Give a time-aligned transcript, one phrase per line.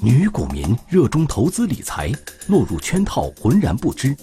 [0.00, 2.12] 女股民热衷投资理财，
[2.46, 4.14] 落入圈套浑然不知；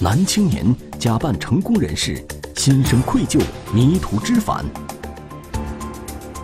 [0.00, 2.24] 男青年假扮成功人士，
[2.56, 3.38] 心生愧疚，
[3.74, 4.64] 迷途知返。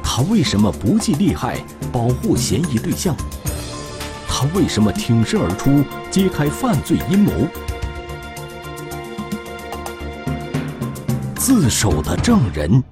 [0.03, 3.17] 他为什么不计利害保护嫌疑对象？
[4.29, 7.33] 他为什么挺身而出揭开犯罪阴谋？
[11.35, 12.85] 自首的证人，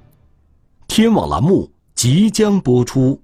[0.88, 3.20] 天网栏目即将播出。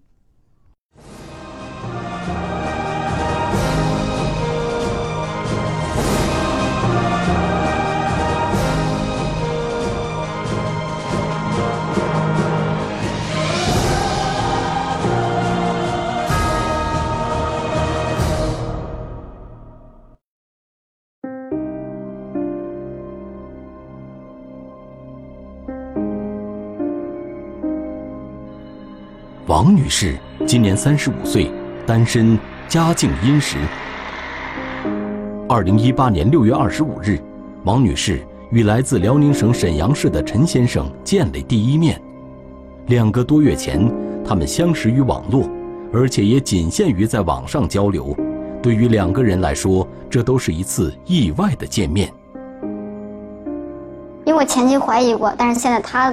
[29.62, 31.48] 王女士今年三十五岁，
[31.86, 33.58] 单身，家境殷实。
[35.48, 37.16] 二零一八年六月二十五日，
[37.62, 42.02] 王女士与来自辽宁省沈阳市的陈先生见了第一面。
[42.86, 43.88] 两个多月前，
[44.24, 45.48] 他们相识于网络，
[45.92, 48.16] 而且也仅限于在网上交流。
[48.60, 52.12] 对于两个人来说，这都是一次意外的见面。
[54.24, 56.12] 因为我前期怀疑过，但是现在他。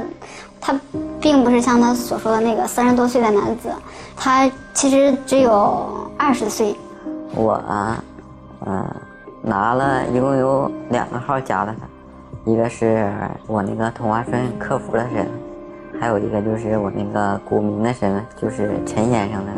[0.61, 0.77] 他
[1.21, 3.69] 并不是像他所说的那个三十多岁的男子，
[4.15, 6.75] 他其实只有二十岁。
[7.33, 7.63] 我，
[8.65, 8.85] 嗯，
[9.41, 13.09] 拿了一共有两个号加了他，一个是
[13.47, 15.27] 我那个同花顺客服的身份，
[15.99, 19.51] 还有一个就是我那个股民的身份，就是陈先生的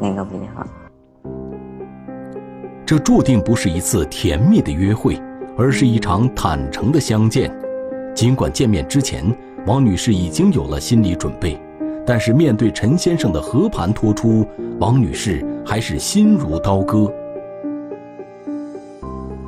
[0.00, 0.66] 那个微信号。
[2.84, 5.20] 这注定不是一次甜蜜的约会，
[5.56, 7.54] 而是一场坦诚的相见。
[8.14, 9.24] 尽管见面之前。
[9.66, 11.60] 王女士已经有了心理准备，
[12.06, 14.46] 但是面对陈先生的和盘托出，
[14.80, 17.12] 王女士还是心如刀割。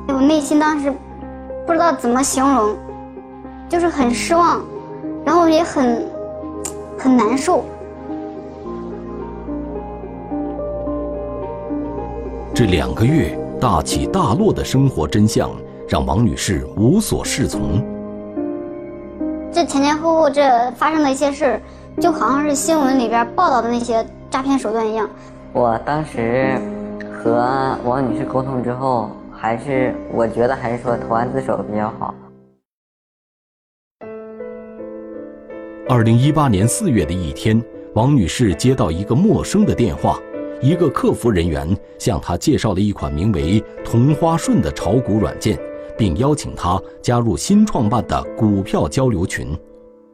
[0.07, 0.93] 我内心当时
[1.65, 2.77] 不知道怎么形容，
[3.67, 4.61] 就是很失望，
[5.25, 6.05] 然后也很
[6.97, 7.65] 很难受。
[12.53, 15.49] 这两个月大起大落的生活真相，
[15.87, 17.81] 让王女士无所适从。
[19.53, 21.61] 这前前后后这发生的一些事儿，
[21.99, 25.09] 就好像是新闻里边报道的那些诈骗手段一样。
[25.51, 26.57] 我当时
[27.11, 32.15] 和王女士沟通之后，还是我觉得还是说投案自首比较好。
[35.89, 37.61] 二零一八年四月的一天，
[37.93, 40.17] 王女士接到一个陌生的电话，
[40.61, 45.59] 一个客服人员向她介绍了一款名为“同花顺”的炒股软件。
[46.01, 49.55] 并邀请他加入新创办的股票交流群。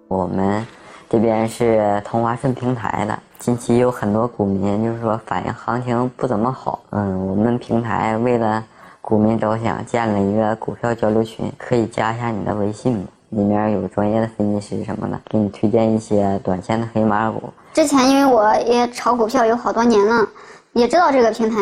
[0.09, 0.67] 我们
[1.09, 6.81] 这边是同花顺平台的，近期有很多股民就是说反映行情不怎么好。
[6.89, 8.61] 嗯，我们平台为了
[8.99, 13.05] 股民着想，建了一个股票交流群，可以加一下你的微信吗？
[13.29, 17.43] 里面有专业的分析师什么的，给你推荐一些短线的黑马股。
[17.73, 20.27] 之前因为我也炒股票有好多年了，
[20.73, 21.55] 也知道这个平台。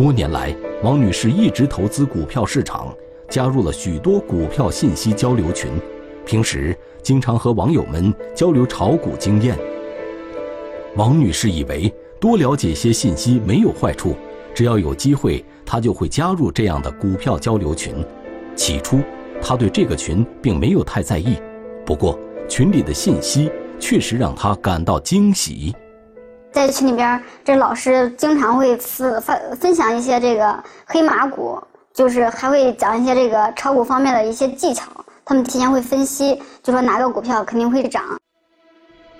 [0.00, 0.56] 多年来。
[0.82, 2.90] 王女士一直投资股票市场，
[3.28, 5.70] 加入了许多股票信息交流群，
[6.24, 9.58] 平时经常和网友们交流炒股经验。
[10.96, 14.16] 王女士以为多了解些信息没有坏处，
[14.54, 17.94] 只要有机会，她就会加入这样的股票交流群。
[18.56, 19.00] 起初，
[19.42, 21.36] 她对这个群并没有太在意，
[21.84, 22.18] 不过
[22.48, 25.74] 群里的信息确实让她感到惊喜。
[26.52, 31.62] 在群里边，这老师经常会分分分享一些这个黑马股，
[31.94, 34.84] 就是还会讲一些这个炒股方面的一些技巧。
[35.24, 38.02] 他们提前会分析，就说哪个股票肯定会涨。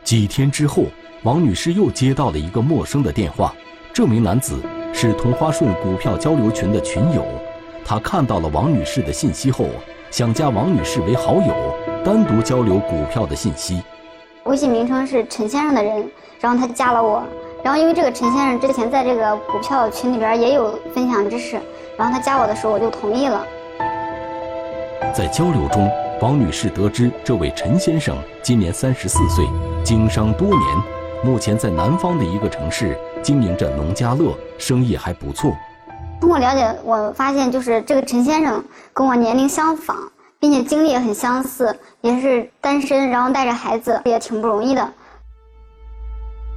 [0.03, 0.85] 几天之后，
[1.23, 3.55] 王女士又接到了一个陌生的电话，
[3.93, 4.61] 这名男子
[4.93, 7.25] 是同花顺股票交流群的群友。
[7.85, 9.67] 他看到了王女士的信息后，
[10.11, 11.55] 想加王女士为好友，
[12.05, 13.81] 单独交流股票的信息。
[14.45, 16.11] 微信名称是陈先生的人。
[16.41, 17.23] 然后他加了我，
[17.62, 21.61] 然后因为这个陈先生之前在这个股票群里边也有分享知识，
[21.99, 23.44] 然后他加我的时候我就同意了。
[25.14, 25.91] 在交流中，
[26.23, 29.44] 王女士得知这位陈先生今年三十四岁，
[29.85, 30.61] 经商多年，
[31.23, 35.53] 目前在南方的一个城市经营着农家乐，生意还不错。
[36.20, 38.64] 通过了解，我发现就是这个陈先生
[38.94, 39.97] 跟我年龄相仿，
[40.38, 44.91] 并且经历也很相似，也是单身，然后带着孩子，也挺不容易的。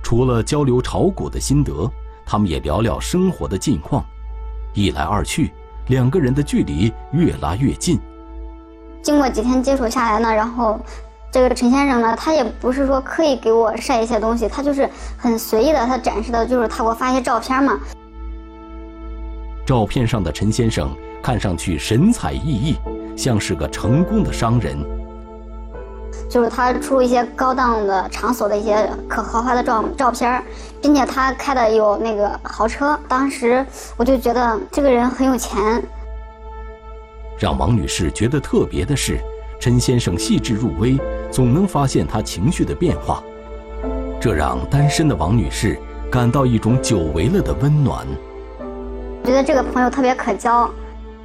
[0.04, 1.90] 除了交流炒股的心得，
[2.26, 4.06] 他们也聊聊生活的近况。
[4.74, 5.54] 一来二去，
[5.88, 7.98] 两个人的距离越拉越近。
[9.02, 10.80] 经过几天接触下来呢，然后
[11.32, 17.80] 这个陈先生呢，他也不是说刻意给我晒一些东西，他就是很随意的，他展示的就是他给我发一些照片嘛。
[19.66, 20.90] 照片上的陈先生
[21.22, 22.76] 看上去神采奕奕，
[23.16, 24.78] 像是个成功的商人。
[26.34, 30.44] 就是他出一些高档的场所的一些可豪华的照照片，
[30.82, 32.98] 并且他开的有那个豪车。
[33.08, 33.64] 当时
[33.96, 35.80] 我就觉得这个人很有钱。
[37.38, 39.20] 让王女士觉得特别的是，
[39.60, 41.00] 陈先生细致入微，
[41.30, 43.22] 总能发现他情绪的变化，
[44.20, 45.80] 这让单身的王女士
[46.12, 48.08] 感到一种久违了的温暖。
[49.22, 50.68] 我觉得这个朋友特别可交，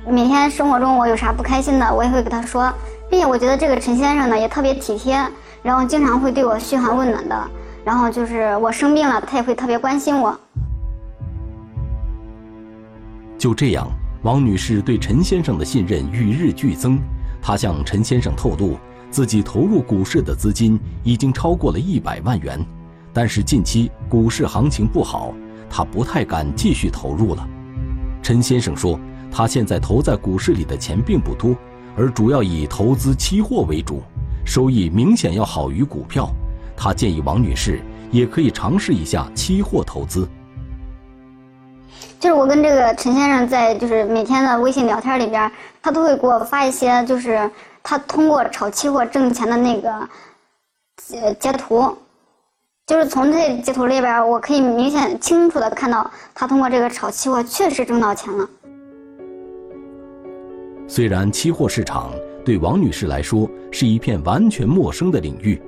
[0.07, 2.71] 每天生活中我有啥不开心的，我也会给他说，
[3.11, 5.17] 并且我觉得这个陈先生呢也特别体贴，
[5.63, 7.51] 然后经常会对我嘘寒问暖的，
[7.85, 10.39] 然后就是我生病了，他也会特别关心我。
[13.39, 13.89] 就这样，
[14.23, 16.99] 王女士对陈先生的信任与日俱增。
[17.41, 18.77] 她向陈先生透露，
[19.11, 22.61] 自己投入股市的资金已经超过了一百万元，
[23.13, 25.33] 但是近期股市行情不好，
[25.71, 27.49] 她不太敢继续投入了。
[28.23, 28.99] 陈先生说，
[29.31, 31.55] 他现在投在股市里的钱并不多，
[31.99, 34.01] 而主要以投资期货为主，
[34.47, 36.31] 收益明显要好于股票。
[36.77, 37.81] 他建议王女士
[38.13, 40.29] 也可以尝试一下期货投资。
[42.21, 45.51] 就是我跟这个陈先生在就是每天的微信聊天里边，
[45.83, 47.51] 他都会给我发一些就是
[47.83, 50.09] 他通过炒期货挣钱的那个
[51.15, 51.97] 呃截图。
[52.87, 58.49] 就是从这截图里边，我可以明显清楚的看到，他通过这个炒期货确实挣到钱了。
[60.91, 65.61] 虽然期货市场对王女士来说是一片完全陌生的领域，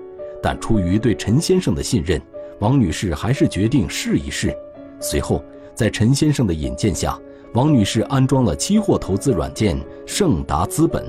[0.43, 2.19] 但出于对陈先生的信任，
[2.59, 4.57] 王女士还是决定试一试。
[4.99, 5.45] 随后，
[5.75, 7.21] 在陈先生的引荐下，
[7.53, 11.05] 王女士安装了期货投资软件盛达资本，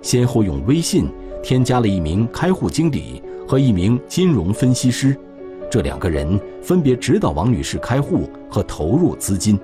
[0.00, 1.08] 先后用微信
[1.42, 5.16] 添加了一名开户经理和一名金融分析师。
[5.68, 9.58] 这两个人分别指导王女士开户和投入资金。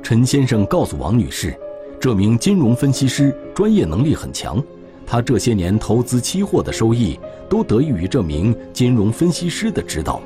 [0.00, 1.54] 陈先生告诉王女士，
[2.00, 4.62] 这名金融分析师专业能力很强，
[5.04, 7.18] 他这些年投资期货的收益
[7.48, 10.20] 都得益于这名金融分析师的指导。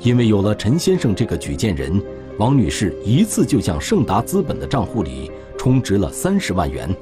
[0.00, 1.98] 因为有了陈先生这个举荐人，
[2.36, 6.94] 王女士一次就向盛达资本的账户里充值了三十万元，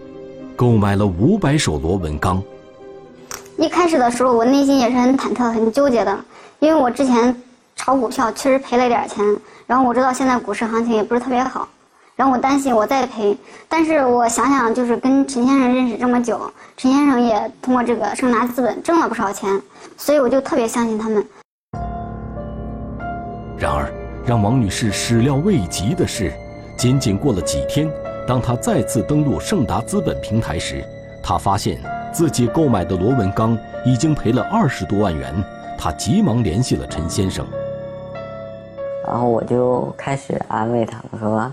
[0.54, 2.40] 购买了五百手螺纹钢。
[3.58, 6.16] 一开始的时候，我内心也是很忐忑、很纠结的，
[6.60, 7.34] 因为我之前
[7.75, 9.25] 炒股票确实赔了一点钱，
[9.66, 11.69] 然后我知道现在股市行情也不是特别好，
[12.20, 13.34] 然后我担心我再赔。
[13.67, 16.38] 但是我想想，就是跟陈先生认识这么久，
[16.76, 19.58] 陈先生也通过这个盛达资本挣了不少钱，
[19.96, 21.25] 所以我就特别相信他们。
[23.56, 23.90] 然而，
[24.26, 26.31] 让王女士始料未及的是，
[26.76, 27.90] 仅仅过了几天，
[28.28, 30.84] 当她再次登录盛达资本平台时，
[31.22, 31.81] 她发现。
[32.12, 33.56] 自己购买的螺纹钢
[33.87, 35.32] 已经赔了二十多万元，
[35.78, 37.46] 她急忙联系了陈先生。
[39.06, 41.50] 然后我就开始安慰他，我说：“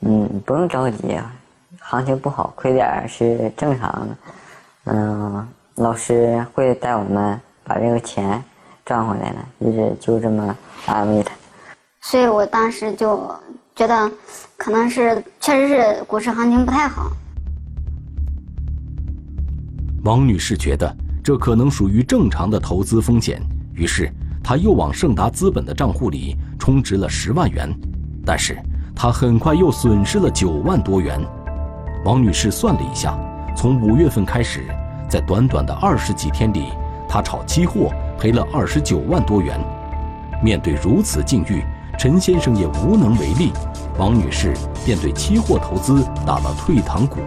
[0.00, 1.32] 嗯，不用着急啊，
[1.80, 4.16] 行情不好亏点是正常的。
[4.84, 8.42] 嗯，老师会带我们把这个钱
[8.84, 10.56] 赚回来的。”一直就这么
[10.86, 11.34] 安慰他。
[12.00, 13.28] 所以我当时就
[13.74, 14.10] 觉得，
[14.56, 17.10] 可能是确实是股市行情不太好。
[20.04, 23.42] 王女士觉得这可能属于正常的投资风险，
[23.74, 24.10] 于是
[24.42, 27.68] 她又往盛达资本的账户里充值了十万元，
[28.24, 28.56] 但是
[29.00, 31.24] 他很快又损失了九万多元。
[32.04, 33.16] 王女士算了一下，
[33.56, 34.66] 从五月份开始，
[35.08, 36.72] 在短短的二十几天里，
[37.08, 39.56] 她炒期货赔了二十九万多元。
[40.42, 41.62] 面对如此境遇，
[41.96, 43.52] 陈先生也无能为力，
[43.96, 44.52] 王女士
[44.84, 47.18] 便对期货投资打了退堂鼓。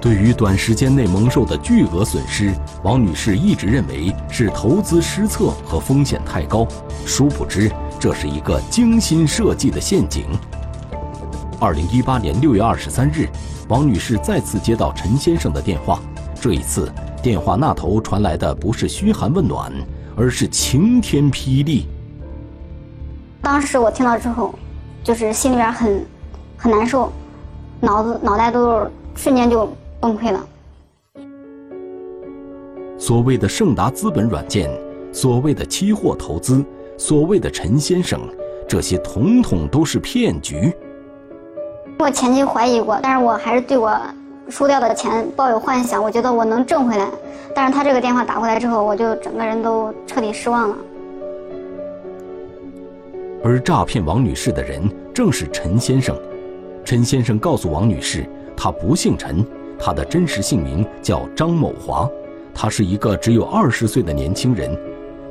[0.00, 6.66] 对于短时间内蒙受的巨额损失，王女士一直认为是投资失策和风险太高，
[7.04, 7.70] 殊不知
[8.04, 10.26] 这是一个精心设计的陷阱。
[11.58, 13.26] 二零一八年六月二十三日，
[13.66, 15.98] 王女士再次接到陈先生的电话，
[16.38, 16.92] 这一次
[17.22, 19.72] 电话那头传来的不是嘘寒问暖，
[20.18, 21.86] 而是晴天霹雳。
[23.40, 24.54] 当时我听到之后，
[25.02, 26.04] 就是心里边很
[26.58, 27.10] 很难受，
[27.80, 29.66] 脑子脑袋都瞬间就。
[29.98, 30.46] 崩溃了。
[32.98, 34.70] 所谓的盛达资本软件，
[35.10, 36.62] 所谓的期货投资，
[36.96, 38.20] 所谓的陈先生，
[38.68, 40.72] 这些统统都是骗局。
[41.98, 43.98] 我前期怀疑过，但是我还是对我
[44.48, 47.08] 输掉的钱抱有幻想，我觉得我能挣回来。
[47.54, 50.76] 但是他这个电话打过来之后，我就整个人都彻底失望了。
[53.42, 54.82] 而诈骗王女士的人
[55.12, 56.16] 正是陈先生。
[56.84, 59.44] 陈先生告诉王女士，他不姓陈。
[59.78, 62.08] 他的真实姓名叫张某华，
[62.54, 64.76] 他是一个只有二十岁的年轻人。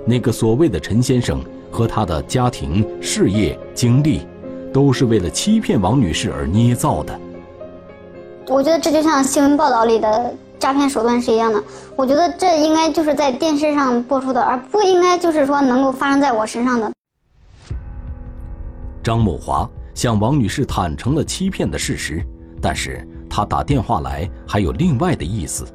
[0.05, 1.39] 那个所谓的陈先生
[1.74, 4.27] 和他的家庭、事业、经历，
[4.72, 7.20] 都是为了欺骗王女士而捏造的。
[8.48, 11.63] 我觉得这就像新闻报道里的诈骗手段是一样的。
[11.96, 16.92] 我觉得这应该就是在电视上播出的，而不应该就是说能够发生在我身上的。
[19.01, 22.24] 张某华向王女士坦诚了欺骗的事实，
[22.62, 25.65] 但是他打电话来还有另外的意思，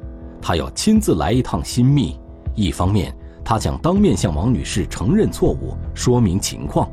[0.41, 2.17] 他要亲自来一趟新密。
[2.55, 3.15] 一方面，
[3.49, 6.87] 他想当面向王女士承认错误，说明情况；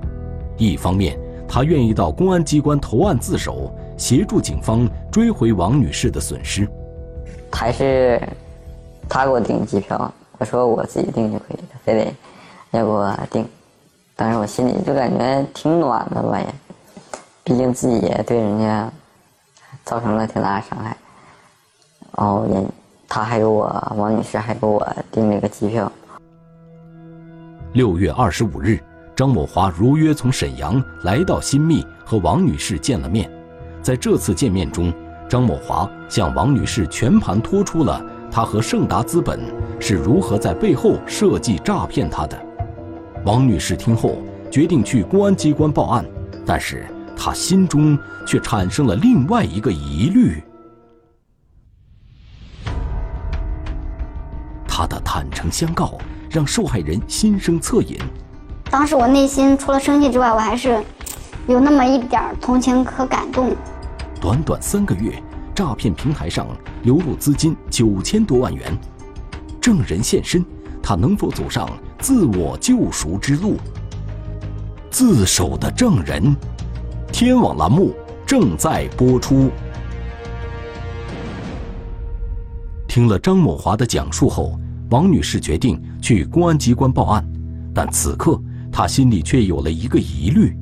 [0.56, 1.14] 一方面，
[1.46, 6.66] 他愿意到公安机关投案自首，协助警方追回王女士的损失。
[7.52, 8.18] 还是
[9.06, 12.14] 他给我订机票，我说我自己订就可以，了非得
[12.70, 13.46] 要给我订。
[14.16, 16.46] 当时我心里就感觉挺暖的吧，也，
[17.44, 18.90] 毕竟自己也对人家
[19.84, 20.96] 造成了挺大的伤害。
[22.16, 22.66] 然后也，
[23.06, 24.82] 他还给我王女士还给我
[25.12, 25.92] 订了个机票。
[27.76, 28.82] 六月二十五日，
[29.14, 33.30] 张某华如约从沈阳来到新密，和王女士见了面。
[33.82, 34.90] 在这次见面中，
[35.28, 39.38] 张某华向王女士全盘托出了他和盛达资本
[39.78, 42.42] 是如何在背后设计诈骗他的。
[43.26, 46.02] 王女士听后决定去公安机关报案，
[46.46, 50.42] 但是她心中却产生了另外一个疑虑。
[54.66, 55.98] 她的坦诚相告
[56.36, 57.96] 让受害人心生恻隐。
[58.70, 60.84] 当时我内心除了生气之外，我还是
[61.48, 63.56] 有那么一点同情和感动。
[64.20, 65.14] 短短三个月，
[65.54, 66.46] 诈骗平台上
[66.82, 68.76] 流入资金九千多万元，
[69.62, 70.44] 证人现身，
[70.82, 71.66] 他能否走上？
[72.00, 73.56] 自我救赎之路。
[74.90, 76.36] 自首的证人，
[77.10, 77.94] 天网栏目
[78.26, 79.50] 正在播出。
[82.86, 84.58] 听了张某华的讲述后，
[84.90, 87.24] 王女士决定去公安机关报案，
[87.74, 88.40] 但此刻
[88.70, 90.56] 她心里却有了一个疑虑：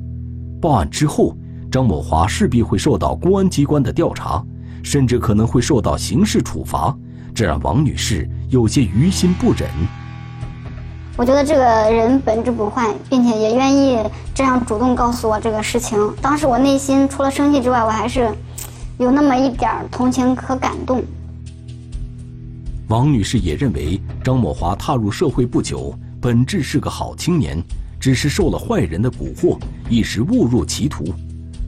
[0.59, 1.37] 报案之后，
[1.71, 4.43] 张某华势必会受到公安机关的调查，
[4.81, 6.95] 甚至可能会受到刑事处罚，
[7.35, 9.69] 这让王女士有些于心不忍。
[11.17, 13.99] 我觉得这个人本质不坏，并且也愿意
[14.33, 15.97] 这样主动告诉我这个事情。
[16.19, 18.29] 当时我内心除了生气之外，我还是
[18.97, 21.03] 有那么一点同情和感动。
[22.87, 27.61] 王女士也认为张某华踏入社会不久，本质是个好青年，
[27.99, 29.57] 只是受了坏人的蛊惑，
[29.89, 31.05] 一时误入歧途。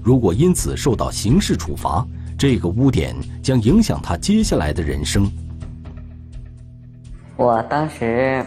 [0.04, 2.06] 如果因此受到刑事处罚，
[2.38, 5.30] 这个污点将影响他接下来的人生。
[7.36, 8.46] 我当时。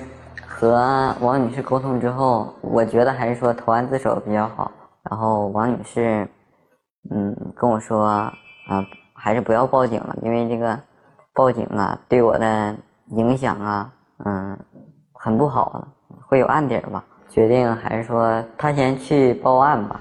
[0.62, 4.70] 和王女士沟通之后，我觉得还是说投案自首比较好。
[5.08, 6.28] 然后王女士，
[7.10, 8.30] 嗯，跟我说，啊，
[9.14, 10.78] 还是不要报警了，因为这个
[11.40, 12.76] 报警啊，对我的
[13.16, 13.90] 影响啊，
[14.26, 14.58] 嗯，
[15.14, 15.88] 很不好，
[16.26, 17.02] 会有案底吧。
[17.30, 19.98] 决定还是说他先去报案吧。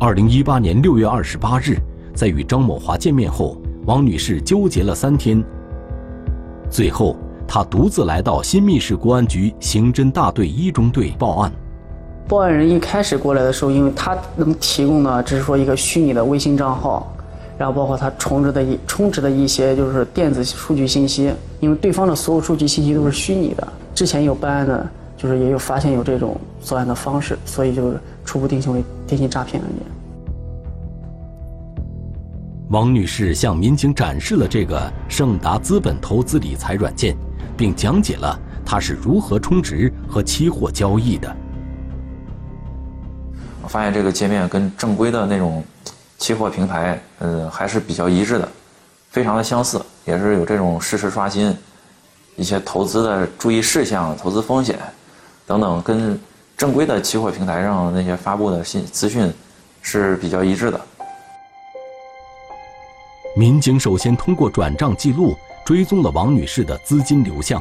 [0.00, 1.76] 二零一八年六月二十八日，
[2.16, 5.40] 在与张某华见面后，王女士纠结了三天，
[6.68, 7.16] 最后。
[7.46, 11.52] 她独自来到新密市公安局刑侦大队一中队报案。
[12.26, 17.06] 报案人一开始过来的时候，因为他能提供的只是说一个虚拟的微信账号，
[17.58, 23.66] 然后包括他充值的一充值的一些就是电子数据信息，因为对方的所有数据信息都是虚拟的。
[23.94, 29.86] 之前有办案的，就是也有发现有这种作案的方式，所以就是初步定性为电信诈骗案件。
[32.70, 37.16] 王女士向民警展示了这个盛达资本投资理财软件。
[37.56, 41.34] 并讲解了他是如何充值和期货交易的。
[43.62, 45.64] 我发现这个界面跟正规的那种
[46.18, 48.48] 期货平台，嗯，还是比较一致的，
[49.10, 51.56] 非常的相似，也是有这种实时刷新，
[52.36, 54.78] 一些投资的注意事项、投资风险
[55.46, 56.18] 等等，跟
[56.56, 59.32] 正规的期货平台上那些发布的信资讯
[59.82, 60.80] 是比较一致的。
[63.36, 65.36] 民警首先通过转账记录。
[65.66, 67.60] 追踪了王女士的资金流向，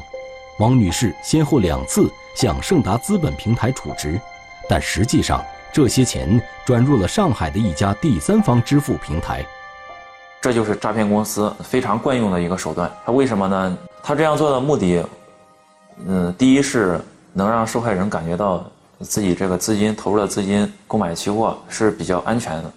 [0.60, 4.22] 王女士先后两次向盛达资本平台储值，
[4.70, 5.44] 但实际上
[5.75, 9.46] 这些钱转入了上海的一家第三方支付平台。
[10.41, 12.89] 这就是诈骗公司非常惯用的一个手段。
[13.05, 13.77] 他为什么呢？
[14.01, 15.05] 他这样做的目的，
[16.08, 16.98] 嗯，第一是
[17.34, 18.63] 能让受害人感觉到
[19.01, 22.72] 自己这个资金投入的资金购买期货是比较安全的，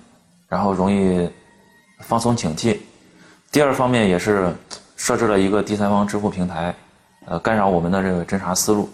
[0.48, 1.30] 然后容易
[2.00, 2.78] 放松警惕。
[3.52, 4.52] 第二方面也是。
[4.96, 6.74] 设置了一个第三方支付平台，
[7.26, 8.90] 呃，干扰我们的这个侦查思路。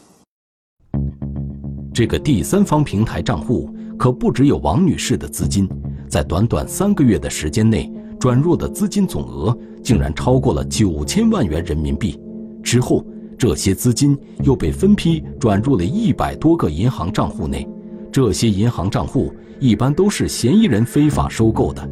[1.94, 5.68] 这个第三方平台账户可不只有王女士的资金，
[6.08, 12.20] 在短短三个月的时间内，转入的资金总额竟然超过了九千万元人民币。
[12.62, 13.04] 之后，
[13.38, 17.68] 这些资金又被分批转入了一百多个银行账户内。
[18.10, 21.88] 这些银行账户一般都是嫌疑人非法收购的。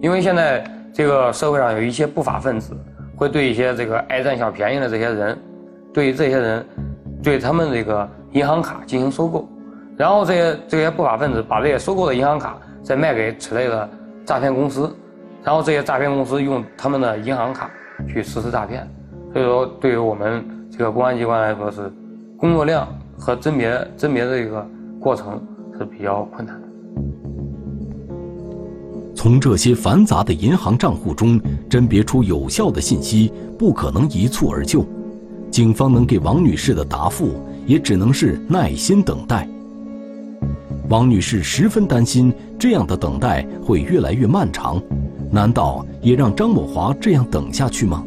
[0.00, 2.76] 因为现在这个社会上有一些不法分子，
[3.16, 5.38] 会对一些这个爱占小便宜的这些人，
[5.92, 6.66] 对于这些人，
[7.22, 9.48] 对他们这个银行卡进行收购，
[9.96, 13.88] 然后这些这些不法分子把这些收购的银行卡再卖给此类的
[14.24, 14.94] 诈骗公司，
[15.44, 17.70] 然后这些诈骗公司用他们的银行卡
[18.08, 18.88] 去实施诈骗，
[19.32, 21.92] 所以说对于我们这个公安机关来说是
[22.38, 24.66] 工作量和甄别甄别这个
[24.98, 25.40] 过程
[25.78, 26.68] 是比较困难的。
[29.14, 34.84] 从这些繁杂的银行账户中甄别出有效的信息，不可能一蹴而就。
[35.48, 37.34] 警方能给王女士的答复，
[37.66, 39.46] 也只能是耐心等待。
[40.92, 44.78] 王女士十分担心，这样的等待会越来越漫长。
[45.30, 48.04] 难道也让张某华这样等下去吗？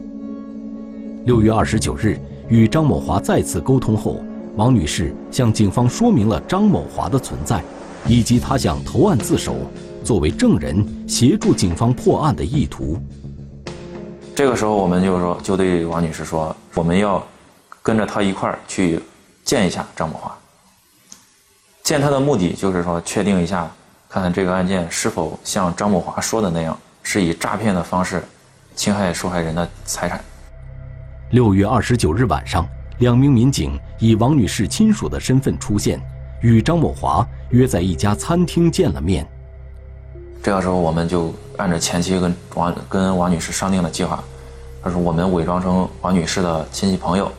[1.25, 2.15] 六月二十九日，
[2.47, 4.23] 与张某华再次沟通后，
[4.55, 7.59] 王女士向警方说明了张某华的存在，
[8.05, 9.55] 以及她想投案自首。
[10.03, 12.99] 作为证人协助警方破案的意图。
[14.35, 17.25] 这个时候，我们就说，就对王女士说，我们要
[17.81, 18.99] 跟着他一块儿去
[19.43, 20.37] 见一下张某华。
[21.85, 23.69] 见他的目的就是说，确定一下，
[24.09, 28.23] 看看这个案件是否像张某华说的那样，是以诈骗的方式
[28.75, 30.19] 侵害受害人的财产。
[31.29, 36.01] 六月二十九日晚上，两名民警以王女士亲属的身份出现，
[36.41, 39.23] 与张某华约在一家餐厅见了面。
[40.41, 44.23] 这个时候，我们就按照前期跟王跟王女士商定的计划，
[44.83, 47.31] 就是我们伪装成王女士的亲戚朋友，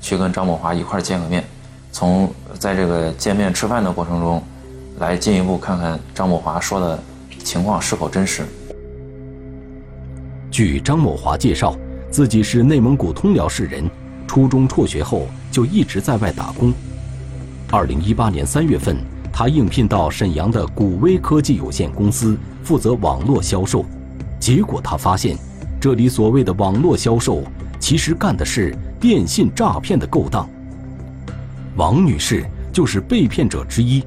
[0.00, 1.44] 去跟张某华一块见个面，
[1.92, 4.42] 从在这个见面吃饭的过程中，
[4.98, 6.98] 来进一步看看张某华说的
[7.44, 8.42] 情况是否真实。
[10.50, 11.76] 据张某华介绍，
[12.10, 13.88] 自己是内蒙古通辽市人，
[14.26, 16.72] 初中辍学后就一直在外打工。
[17.70, 18.96] 二零一八年三月份。
[19.32, 23.84] 他应聘到沈阳的古威科技有限公司负责网络销售，
[24.40, 25.38] 结果他发现，
[25.80, 27.44] 这里所谓的网络销售，
[27.78, 30.50] 其实干的是电信诈骗的勾当。
[31.80, 34.04] 王女士就是被骗者之一，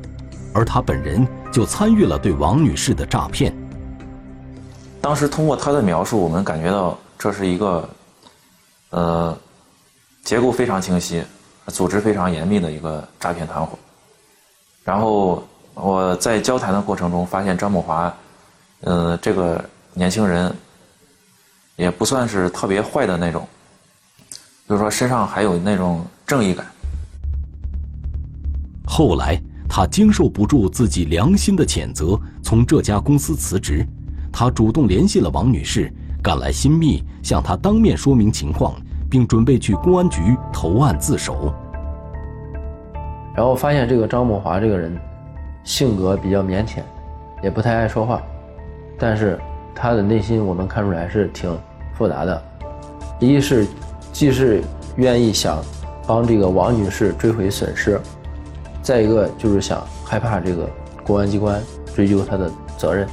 [0.53, 3.51] 而他本人就参与了对王女士的诈骗。
[5.01, 7.89] 当时通过她的描述，我们感觉到这是一个，
[8.91, 9.35] 呃，
[10.23, 11.23] 结构非常清晰、
[11.65, 13.75] 组织非常严密的一个诈骗团伙。
[14.83, 18.15] 然后我在交谈的过程中发现张某华，
[18.81, 19.59] 嗯，这个
[19.95, 20.55] 年轻人
[21.75, 23.47] 也不算是特别坏的那种，
[24.69, 26.67] 就是说身上还有那种正义感。
[28.95, 33.83] 后来他经受不住自己良心的谴责，从这家公司辞职。
[34.31, 38.75] 他主动联系了王女士，赶来新密向她当面说明情况，
[39.09, 41.51] 并准备去公安局投案自首。
[43.35, 44.95] 然后发现这个张某华这个人，
[45.63, 46.77] 性格比较腼腆，
[47.41, 48.21] 也不太爱说话，
[48.99, 49.39] 但是
[49.73, 51.51] 他的内心我们看出来是挺
[51.97, 52.43] 复杂的，
[53.19, 53.65] 一是
[54.11, 54.61] 既是
[54.97, 55.57] 愿意想
[56.05, 57.99] 帮这个王女士追回损失，
[58.83, 60.69] 再一个就是想害怕这个
[61.03, 61.59] 公安机关
[61.95, 63.07] 追究他的责任。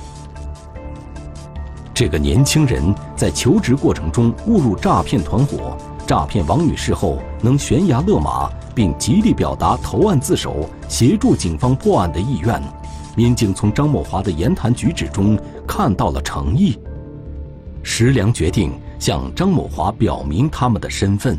[1.95, 8.51] 这个年轻人在求职过程中误入诈骗团伙，诈骗王女士后能悬崖勒马。
[8.73, 12.63] 并极力表达投案自首、协助警方破案的意愿。
[13.17, 16.79] 民警从张某华的言谈举止中看到了诚意。
[17.83, 21.37] 石良决定向张某华表明他们的身份。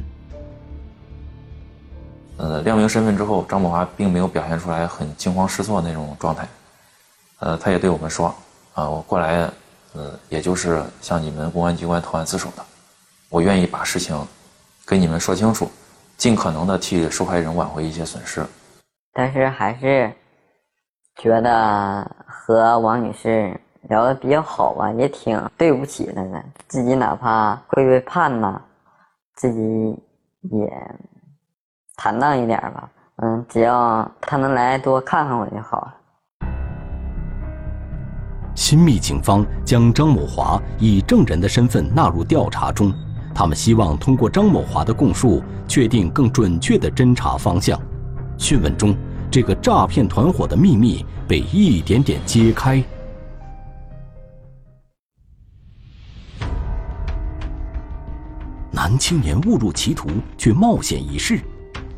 [2.41, 6.47] 呃，亮明身份之后，张某华并没有表现出来很惊慌失措那种状态。
[7.39, 8.33] 呃，他也对我们说
[8.73, 9.47] ：“啊，我过来，
[9.93, 12.65] 呃，也就是向你们公安机关投案自首的。
[13.29, 14.19] 我愿意把事情
[14.85, 15.69] 跟你们说清楚。”
[16.17, 18.45] 尽可能的替受害人挽回一些损失，
[19.11, 20.13] 但是还是
[21.15, 26.43] 觉得和王女士聊的比较好吧，也挺对不起她的。
[26.67, 28.61] 自己哪怕会被判呢，
[29.35, 29.59] 自己
[30.43, 30.95] 也
[31.95, 32.89] 坦荡一点吧。
[33.17, 35.93] 嗯，只要他能来多看看我就好了。
[38.55, 42.93] 新密警方将张某华以证人的身份纳入调查中。
[43.33, 47.79] 他们希望通过张某华的供述，确定更准确的侦查方向。
[48.37, 48.95] 讯问中，
[49.31, 52.83] 这个诈骗团伙的秘密被一点点揭开。
[58.69, 61.39] 男青年误入歧途，却冒险一试，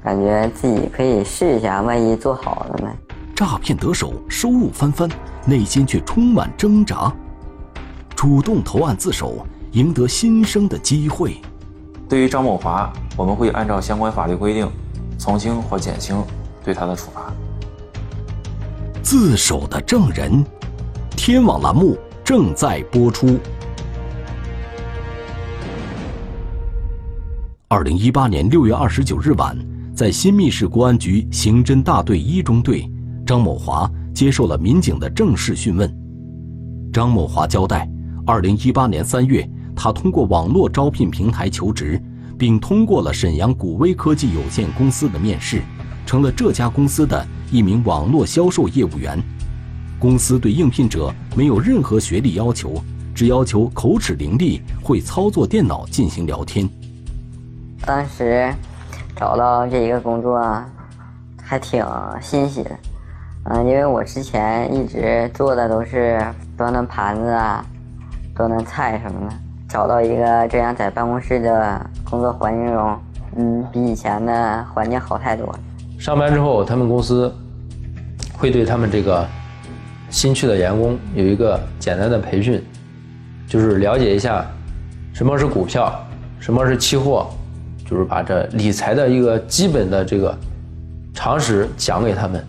[0.03, 2.93] 感觉自己可以试一下，万一做好了呢？
[3.33, 5.09] 诈骗得手，收入翻番，
[5.45, 7.09] 内心却充满挣扎。
[8.13, 11.37] 主动投案自首，赢得新生的机会。
[12.09, 14.69] 对于张某华，我们会按照相关法律规定，
[15.17, 16.21] 从轻或减轻
[16.65, 17.33] 对他的处罚。
[19.01, 20.43] 自首的证人，
[21.11, 23.39] 天网栏目正在播出。
[27.69, 29.57] 二零一八年六月二十九日晚，
[29.95, 32.89] 在新密市公安局刑侦大队一中队，
[33.27, 35.87] 张某华接受了民警的正式讯问。
[36.91, 37.87] 张某华交代，
[38.25, 42.01] 二零一八年三月，他通过网络招聘平台求职，
[42.39, 45.61] 并通过了沈阳古威科技有限公司的面试，
[46.07, 49.21] 成了这家公司的一名网络销售业务员。
[49.99, 52.81] 公司对应聘者没有任何学历要求，
[53.13, 56.67] 只要求口齿伶俐、会操作电脑进行聊天。
[57.85, 58.51] 当时
[59.15, 60.41] 找到这一个工作，
[61.41, 61.85] 还挺
[62.21, 62.71] 欣喜的，
[63.45, 66.21] 嗯，因为我之前一直做的都是。
[66.55, 67.65] 端端盘子啊，
[68.35, 69.35] 端端菜什么的，
[69.67, 72.99] 找到一个这样在办公室的工作环境中，
[73.35, 75.59] 嗯，比以前的环境好太多了。
[75.99, 77.33] 上班之后，他们公司
[78.37, 79.25] 会对他们这个
[80.11, 82.63] 新去的员工有一个简单的培训，
[83.47, 84.45] 就是了解一下
[85.11, 85.91] 什么是股票，
[86.39, 87.31] 什么是期货，
[87.85, 90.37] 就是把这理财的一个基本的这个
[91.13, 92.43] 常识讲给他们，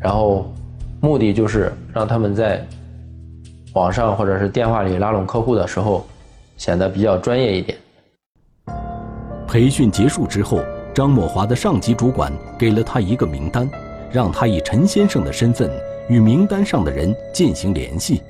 [0.00, 0.52] 然后
[1.00, 2.64] 目的就是让他们在。
[3.74, 6.06] 网上或者是电话里拉拢客户的时候，
[6.56, 7.76] 显得比较专业一点。
[9.46, 10.60] 培训结束之后，
[10.94, 13.68] 张某华的上级主管给了他一个名单，
[14.10, 15.70] 让他以陈先生的身份
[16.08, 18.22] 与名单上的人进行联系。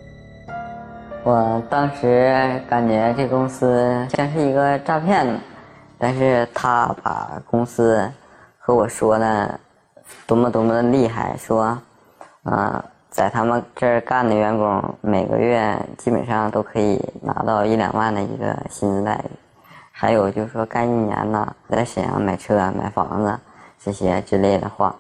[1.23, 5.39] 我当时感觉这公司像是一个诈骗的，
[5.99, 8.11] 但是他把公司
[8.59, 9.61] 和我说的
[10.27, 11.79] 多么多么的厉害，说，
[12.43, 12.85] 啊。
[13.09, 19.31] 在他们这儿干的员工，每个月基本上都可以拿到一两万的一个薪资待遇。
[19.91, 23.39] 还有就是说，干一年呢，在沈阳买车、买房子
[23.83, 24.95] 这些之类的话，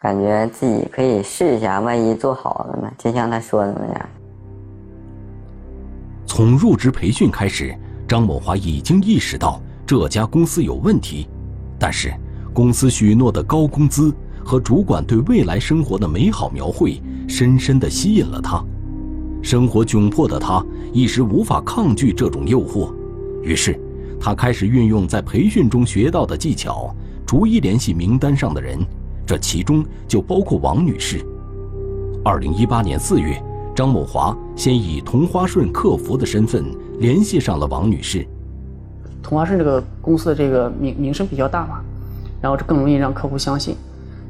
[0.00, 2.90] 感觉自己可以试一下，万一做好了呢？
[2.96, 4.08] 就像他说的那样。
[6.24, 7.76] 从入职培训开始，
[8.08, 11.26] 张某华已经意识到这家公司有问题，
[11.78, 12.12] 但是
[12.52, 14.14] 公司许诺的高工资。
[14.44, 18.64] 和主管对未来生活的美好描绘，深深地吸引了他。
[19.42, 22.90] 生活窘迫的他一时无法抗拒这种诱惑，
[23.42, 23.78] 于是
[24.18, 26.94] 他开始运用在培训中学到的技巧，
[27.26, 28.78] 逐一联系名单上的人，
[29.26, 31.22] 这其中就包括王女士。
[32.24, 33.42] 二零一八年四月，
[33.74, 36.64] 张某华先以同花顺客服的身份
[36.98, 38.26] 联系上了王女士。
[39.22, 41.80] 同花顺这个公司的这个名名声比较大嘛，
[42.40, 43.76] 然后这更容易让客户相信。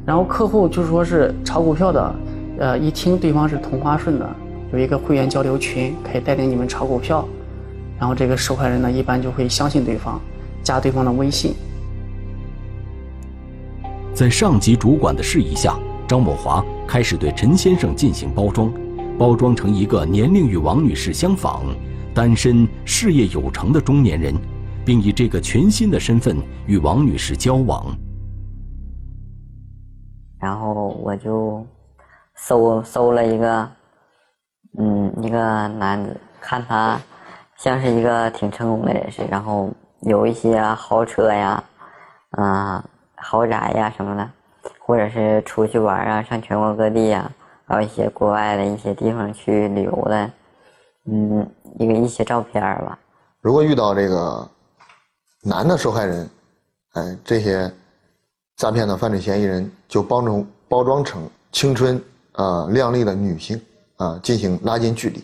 [0.07, 2.14] 然后客户就说是炒股票的，
[2.59, 4.29] 呃，一听对方是同花顺的，
[4.72, 7.27] 有一个会员交流群，可以带领你们炒股票。
[7.98, 10.20] 然后这个受害人呢，一般就会相信对方，
[10.62, 11.55] 加对方的微信。
[14.14, 18.72] 在上级主管的示意下，张某华开始对陈先生进行包装，
[19.18, 21.64] 包装成一个年龄与王女士相仿、
[22.14, 24.35] 单身、事业有成的中年人，
[24.88, 26.35] 并以这个全新的身份
[26.66, 27.94] 与王女士交往。
[30.40, 31.62] 然后我就
[32.35, 33.70] 搜搜了一个，
[34.79, 36.98] 嗯，一个男子，看他
[37.59, 39.70] 像是一个挺成功的人士，然后
[40.01, 41.62] 有一些豪车呀，
[42.31, 42.83] 啊，
[43.16, 44.31] 豪宅呀什么的，
[44.79, 47.31] 或者是出去玩啊，上全国各地呀，
[47.66, 50.31] 还有一些国外的一些地方去旅游的，
[51.11, 51.46] 嗯，
[51.79, 52.98] 一个一些照片吧。
[53.42, 54.51] 如果遇到这个
[55.48, 56.30] 男的受害人，
[56.92, 57.72] 哎，这些。
[58.61, 61.94] 诈骗的犯罪嫌疑人就帮助包装成青春
[62.32, 63.61] 啊靓丽的女性
[63.98, 65.22] 啊进行拉近距离，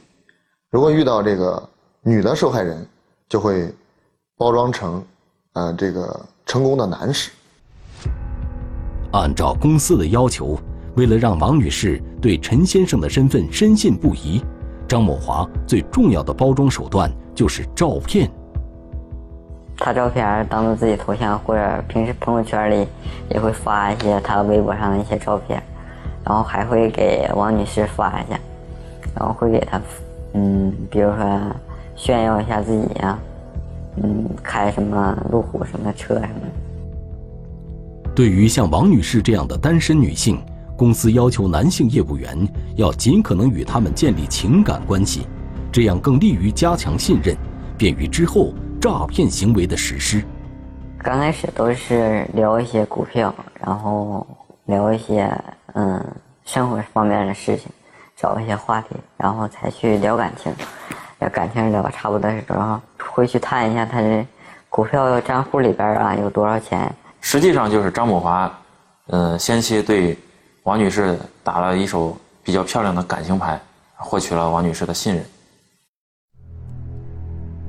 [0.71, 1.69] 如果遇到这个
[2.03, 2.87] 女的受害人，
[3.29, 3.75] 就会
[4.37, 5.05] 包装成
[5.55, 7.33] 啊这个成功的男士。
[9.11, 10.57] 按照公司的要求，
[10.95, 14.41] 为了让王女士对陈先生的身份深信不疑，
[14.87, 18.31] 张某华最重要的包装手段就是照片。
[19.77, 22.87] 他照片当做自己头像，或者平时朋友圈里
[23.29, 25.61] 也会发一些他微博上的一些照片，
[26.25, 28.39] 然后还会给王女士发一下，
[29.19, 29.81] 然后会给她，
[30.35, 31.41] 嗯，比如说
[31.97, 33.19] 炫耀一下自己呀，
[34.03, 38.11] 嗯，开什么路虎什么车什么的。
[38.15, 40.41] 对于像王女士这样的单身女性，
[40.77, 45.27] 公司要求男性业务员要尽可能与她们建立情感关系，
[45.73, 47.37] 这样更利于加强信任，
[47.77, 48.55] 便于之后。
[48.85, 50.23] 诈骗行为的实施，
[50.99, 54.27] 刚开始都是聊一些股票，然后
[54.67, 55.27] 聊一些
[55.73, 55.99] 嗯
[56.45, 57.71] 生活方面的事情，
[58.15, 60.55] 找一些话题，然后才去聊感情。
[61.21, 64.23] 聊感情了差不多的时候，会去探一下他的
[64.69, 66.95] 股票账户里边啊有多少钱。
[67.23, 68.53] 实际上就是张某华，
[69.07, 70.15] 嗯，先期对
[70.65, 73.59] 王女士打了一手比较漂亮的感情牌，
[73.97, 75.25] 获取了王女士的信任。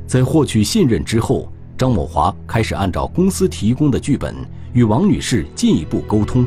[0.08, 4.36] 在获取信任之后，张某华开始按照公司提供的剧本
[4.72, 6.46] 与王女士进一步沟通。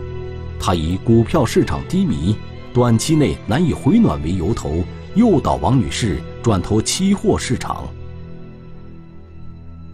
[0.60, 2.36] 他以股票市场低迷、
[2.72, 4.82] 短期内难以回暖为由头，
[5.14, 7.84] 诱导王女士转投期货市场。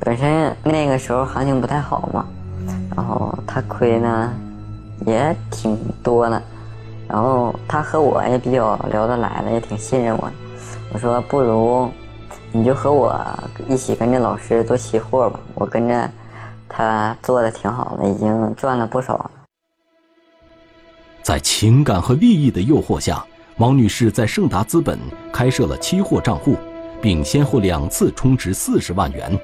[0.00, 2.26] 本身那个时候行情不太好嘛，
[2.94, 4.32] 然后他亏呢
[5.06, 6.42] 也挺多的，
[7.08, 10.30] 然后他和我也比较聊得来了，也挺信任我。
[10.92, 11.88] 我说不如。
[12.56, 13.20] 你就和我
[13.68, 16.08] 一起跟着老师做期货吧，我跟着
[16.68, 19.30] 他做的挺好的，已经赚了不少了。
[21.20, 24.96] 在情感和利益的诱惑下，王女士在盛达资本
[25.32, 26.56] 开设了期货账户，
[27.02, 29.36] 并先后两次充值四十万元。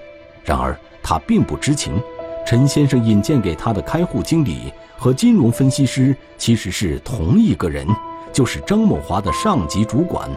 [0.45, 2.01] 然而她并不知情，
[2.47, 7.89] 陈先生引荐给她的开户经理和金融分析师其实是同一个人，
[8.33, 10.31] 就是张某华的上级主管。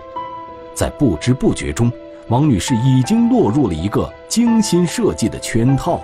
[0.73, 1.91] 在不知不觉中。
[2.29, 6.01] 王女士已经落入了一个精心设计的圈套。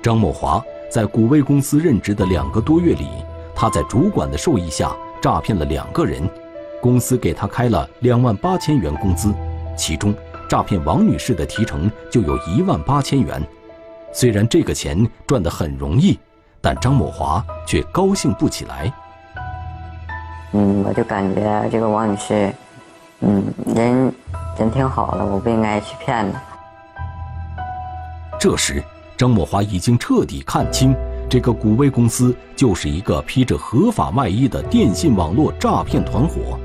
[0.00, 3.08] 张某华在古威公司任职的两个多月里，
[3.54, 6.28] 他在主管的授意下诈骗了两个人，
[6.80, 9.34] 公司给他开了两万八千元工资，
[9.76, 10.14] 其中
[10.48, 13.42] 诈骗王女士的提成就有一万八千元。
[14.12, 16.18] 虽然这个钱赚得很容易，
[16.60, 18.92] 但张某华却高兴不起来。
[20.52, 22.52] 嗯，我就感觉这个王女士，
[23.20, 23.42] 嗯，
[23.74, 24.14] 人。
[24.62, 26.40] 人挺好的，我不应该去骗他。
[28.38, 28.82] 这时，
[29.16, 30.94] 张某华已经彻底看清，
[31.28, 36.58] 这个古威公司就是一个披着合法外衣的电信网络诈骗团伙。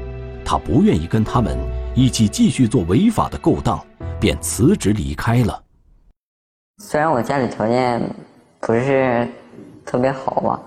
[0.46, 1.58] 他不愿意跟他们
[1.96, 3.84] 一起继续做违法的勾当，
[4.20, 5.62] 便辞职离开了。
[6.78, 8.00] 虽然我家里条件
[8.60, 9.28] 不是
[9.84, 10.60] 特别好吧，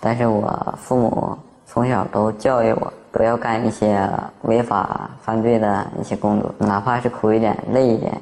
[0.00, 2.92] 但是我父母从小都教育我。
[3.14, 4.10] 不要干一些
[4.42, 8.20] 违法犯罪的一些工作，哪怕是苦一点、累一点，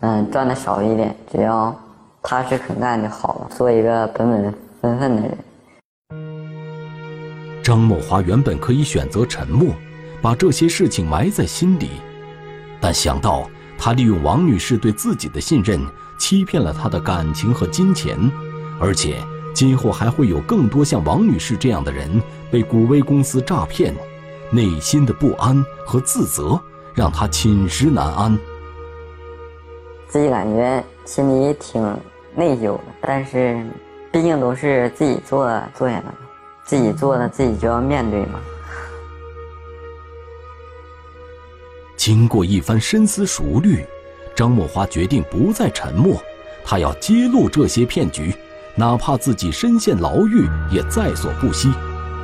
[0.00, 1.72] 嗯，赚的少一点，只要
[2.20, 3.46] 踏实肯干就好了。
[3.56, 5.38] 做一个本本分分的人。
[7.62, 9.72] 张某华原本可以选择沉默，
[10.20, 11.90] 把这些事情埋在心底，
[12.80, 15.80] 但想到他利用王女士对自己的信任，
[16.18, 18.18] 欺骗了她的感情和金钱，
[18.80, 19.22] 而且
[19.54, 22.20] 今后还会有更多像王女士这样的人
[22.50, 23.94] 被古威公司诈骗。
[24.50, 26.60] 内心的不安和自责
[26.94, 28.38] 让他寝食难安，
[30.08, 31.82] 自己感觉心里挺
[32.34, 32.84] 内疚的。
[33.00, 33.64] 但是，
[34.12, 36.14] 毕竟都是自己做做下来的，
[36.64, 38.38] 自己做的自己就要面对嘛。
[41.96, 43.84] 经过一番深思熟虑，
[44.36, 46.22] 张墨华决定不再沉默，
[46.64, 48.34] 他要揭露这些骗局，
[48.76, 51.72] 哪怕自己身陷牢狱也在所不惜。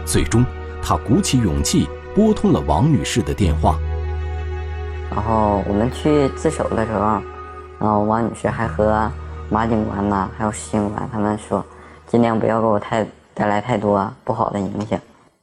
[0.04, 0.44] 最终，
[0.82, 1.88] 他鼓起勇气。
[2.12, 3.78] 拨通了王女士的电话，
[5.10, 7.22] 然后我们去自首的时候，
[7.78, 9.08] 然后王女士还和
[9.48, 11.64] 马警官呐，还有石警官他们说，
[12.08, 14.98] 尽量不要给我太带来太多不好的影响。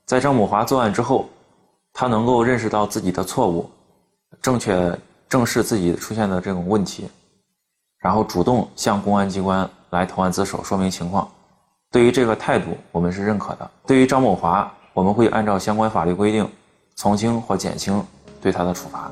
[0.06, 1.30] 在张某华作案之后，
[1.94, 3.70] 他能够认识到自己的错误，
[4.42, 4.94] 正确
[5.30, 7.10] 正视自己出现的这种问题，
[8.00, 11.26] 然后主动向公安机关来投案自首，说明情况。
[11.92, 13.72] 对于这个态度，我们是认可的。
[13.86, 14.70] 对于张某华。
[14.98, 16.44] 我们会按照相关法律规定，
[16.96, 18.04] 从轻或减轻
[18.42, 19.12] 对他的处罚。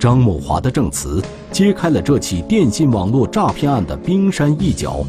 [0.00, 5.04] 张某华的证词揭开了这起电信网络诈骗案的冰山一角。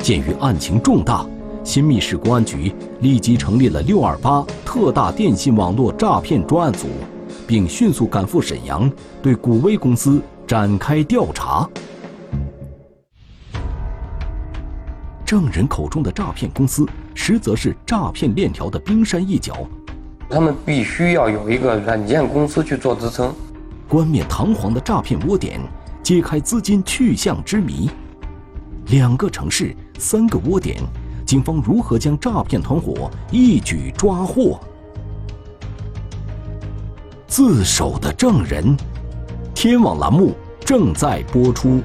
[0.00, 1.26] 鉴于案情重大，
[1.64, 6.86] 新密市公安局立即成立了“六二八”特大电信网络诈骗专案组，
[7.44, 8.88] 并迅速赶赴沈阳，
[9.20, 11.68] 对古威公司展开调查。
[15.24, 19.66] 证人口中的诈骗公司，实则是诈骗链条的冰山一角。
[20.28, 23.34] 他们必须要有一个软件公司去做支撑。
[23.88, 25.60] 冠冕堂皇的诈骗窝点，
[26.02, 27.90] 揭开资金去向之谜。
[28.88, 30.82] 两个城市，三个窝点，
[31.26, 34.60] 警方如何将诈骗团伙一举抓获？
[37.26, 38.76] 自首的证人，
[39.54, 41.80] 天网栏目正在播出。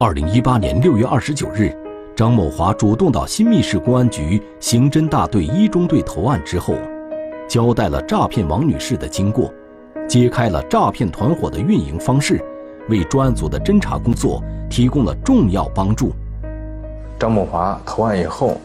[0.00, 1.76] 二零一八年六月二十九日，
[2.14, 6.76] 张某华主动到新密市公安局刑侦大队一中队投案之后，
[7.48, 9.52] 交代了诈骗王女士的经过，
[10.08, 12.40] 揭开了诈骗团伙的运营方式，
[12.88, 16.12] 为专案组的侦查工作提供了重要帮助。
[17.18, 18.60] 张某华投案以后，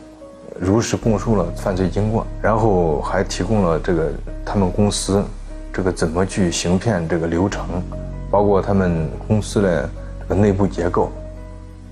[0.60, 4.12] 如实供述了犯罪经过，然后还提供了这个
[4.46, 5.26] 他们公司
[5.74, 7.82] 这个怎么去行骗这个流程，
[8.30, 9.90] 包括他们公司的
[10.22, 11.12] 这个内部结构，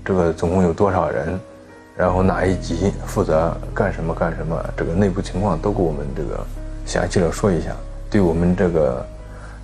[0.04, 1.38] 这个总共有多少人，
[1.96, 6.44] 然后哪一级负责干什么干什么，这个内部情况都给我们这个
[6.84, 7.70] 详细的说一下，
[8.10, 9.06] 对我们这个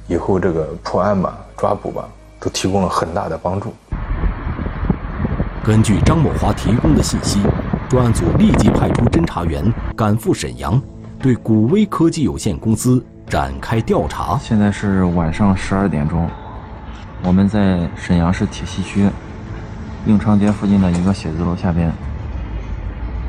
[0.06, 3.74] 以后这个破案吧、抓捕吧，都提供了很大的帮助。
[5.64, 7.40] 根据张某华提供的信息，
[7.88, 10.80] 专案组立即派出侦查员赶赴沈阳，
[11.20, 14.38] 对古威科技有限公司展开调查。
[14.38, 16.26] 现在是晚上十二点钟，
[17.22, 19.10] 我们在沈阳市铁西区
[20.06, 21.92] 应昌街附近的一个写字楼下边。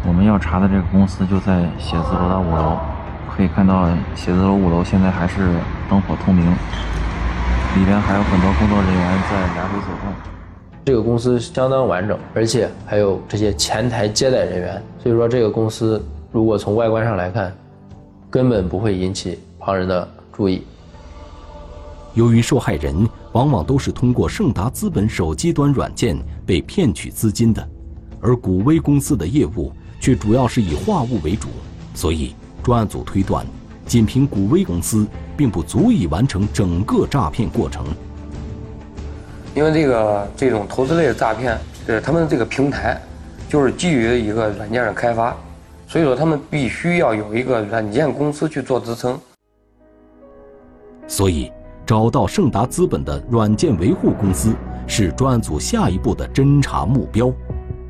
[0.08, 2.78] 我们要查的这个公司就在写字楼的五楼，
[3.36, 5.36] 可以看到写字楼五楼现在还是
[5.90, 10.14] 灯火通明，里边还有很多工作人员在来回走动。
[10.86, 17.54] 这个公司相当完整，而且还有这些前台接待人员，所以说这个公司如果从外观上来看，
[18.30, 20.66] 根本不会引起旁人的注意。
[22.14, 27.70] 由于受害人往往都是通过盛达资本手机端软件被骗取资金的，
[28.20, 31.48] 而古威公司的业务却主要是以化物为主，
[31.94, 33.46] 所以专案组推断，
[33.86, 35.06] 仅凭古威公司
[35.38, 37.86] 并不足以完成整个诈骗过程。
[39.56, 43.00] 因为这个这种投资类的诈骗，呃，他们这个平台
[43.48, 45.36] 就是基于一个软件的开发，
[45.88, 49.20] 所以说他们必须要有一个软件公司去做支撑。
[51.08, 51.52] 所以，
[51.90, 54.54] 找到盛达资本的软件维护公司
[54.86, 57.34] 是专案组下一步的侦查目标。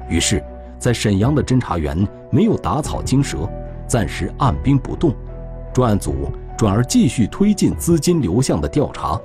[0.08, 0.42] 于是，
[0.78, 3.40] 在沈阳的侦查员没有打草惊蛇，
[3.86, 5.14] 暂时按兵不动，
[5.74, 9.20] 专案组转而继续推进资金流向的调查。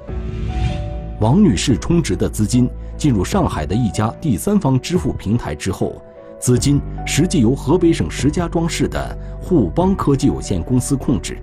[1.21, 6.03] 王女士充值的资金进入上海的一家第三方支付平台之后，
[6.41, 11.39] 资金实际由河北省石家庄市的互邦科技有限公司控制。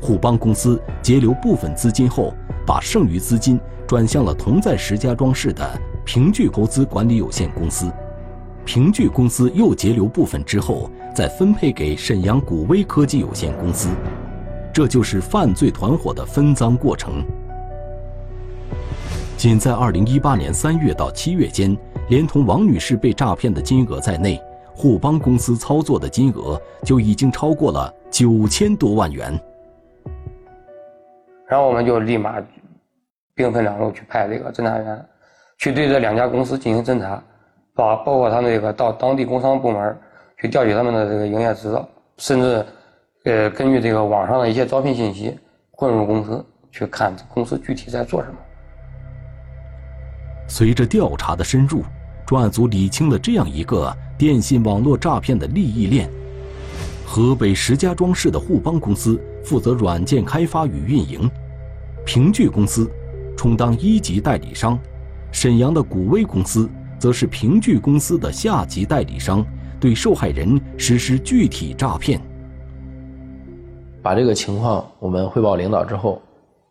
[0.00, 2.32] 互邦公司截留部分资金后，
[2.66, 5.68] 把剩余资金转向了同在石家庄市的
[6.04, 7.90] 平聚投资管理有限公司。
[8.64, 13.88] 平聚公司又截留部分之后，再分配给沈阳古威科技有限公司。
[14.72, 17.24] 这就是犯罪团伙的分赃过程。
[19.36, 21.76] 仅在2018年3月到7月间，
[22.08, 24.40] 连同王女士被诈骗的金额在内，
[24.74, 29.40] 互邦公司操作的金额就已经超过了九千多万元。
[31.48, 32.42] 然后我们就立马
[33.34, 35.06] 兵分两路去派这个侦查员，
[35.58, 37.22] 去对这两家公司进行侦查，
[37.74, 39.98] 把包括他们这个到当地工商部门
[40.40, 42.66] 去调取他们的这个营业执照，甚至
[43.24, 45.38] 呃根据这个网上的一些招聘信息
[45.70, 48.34] 混入公司去看公司具体在做什么。
[50.48, 51.82] 随着调查的深入，
[52.26, 56.08] 专案组理清了这样一个电信网络诈骗的利益链：
[57.08, 61.30] 河北石家庄市的互邦公司负责软件开发与运营，
[62.04, 62.90] 平聚公司
[63.36, 64.76] 充当一级代理商，
[65.30, 69.46] 沈阳的古威公司则是平聚公司的下级代理商，
[69.78, 72.20] 对受害人实施具体诈骗。
[74.02, 76.20] 把这个情况我们汇报领导之后，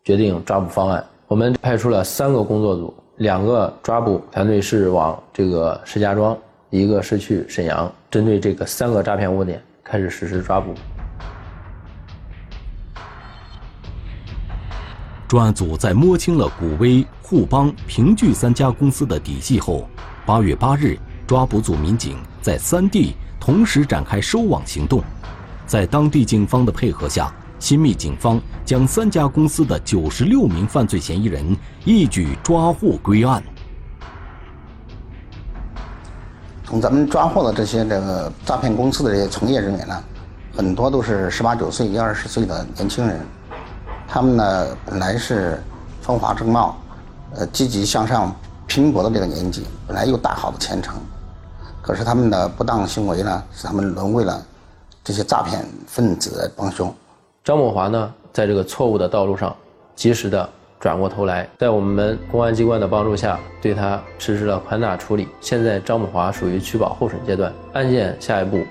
[0.04, 1.04] 决定抓捕方案。
[1.26, 2.94] 我们派出了三个工作组。
[3.16, 6.36] 两个抓捕团队是往这个石家庄，
[6.68, 10.74] 一个是去沈阳，针对这个三个诈骗窝点开始实施抓捕。
[15.28, 19.88] 专案组在摸清了古威、互邦、平聚三家公司的底细后，
[20.24, 25.02] 八月八日，抓捕组民警在三地同时展开收网行动，
[25.66, 27.32] 在当地警方的配合下。
[27.58, 33.42] 新密警方将三家公司的九十六名犯罪嫌疑人一举抓获归案。
[36.66, 40.02] 从咱们抓获的这些这个诈骗公司的这些从业人员呢，
[40.56, 43.20] 很多都是十八九岁、一二十岁的年轻人，
[44.08, 45.62] 他们呢本来是
[46.02, 46.76] 风华正茂、
[47.36, 48.34] 呃积极向上、
[48.66, 50.96] 拼搏的这个年纪，本来有大好的前程，
[51.80, 54.44] 可是他们的不当行为呢，使他们沦为了
[55.04, 56.92] 这些诈骗分子的帮凶。
[57.44, 59.54] 张某华呢，在这个错误的道路上，
[59.94, 60.48] 及时的
[60.78, 65.26] 转过头来，在我们公安机关的帮助下，对他实施了宽大处理。
[65.40, 68.64] 现在张某华属于取保候审阶段，案件下一步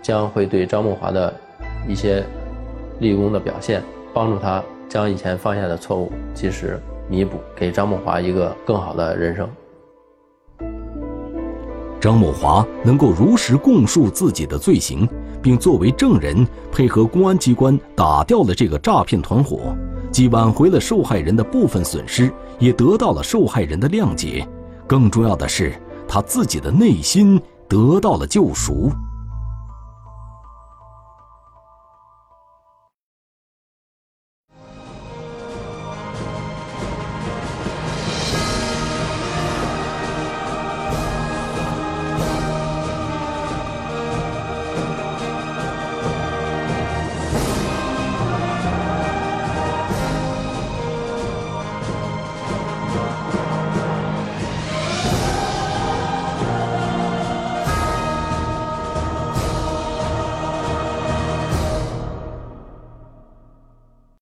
[0.00, 1.32] 将会对张某华的
[1.86, 2.24] 一些
[3.00, 3.82] 立功的表现，
[4.14, 9.48] 帮助他将以前犯下的错误及时弥补，给张某华一个更好的人生。
[12.00, 15.08] 张某华能够如实供述自己的罪行，
[15.40, 19.76] 并作为证人配合公安机关打掉了这个诈骗团伙，
[20.12, 24.46] 既挽回了受害人的部分损失，也得到了受害人的谅解。
[24.86, 25.74] 更重要的是，
[26.06, 28.92] 他自己的内心得到了救赎。